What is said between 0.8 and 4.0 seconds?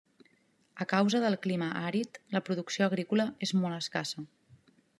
A causa del clima àrid, la producció agrícola és molt